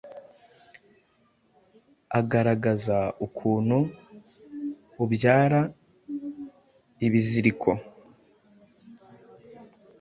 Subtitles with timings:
[2.19, 3.77] agaragaza ukuntu
[5.03, 5.61] ubyara
[7.05, 7.69] ibiziriko